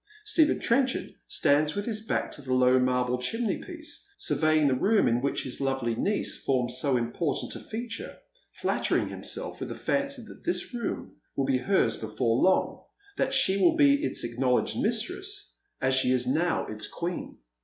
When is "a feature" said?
7.55-8.17